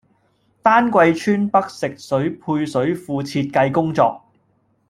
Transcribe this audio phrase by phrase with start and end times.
[0.63, 4.19] 丹桂村北食水配水庫設計工作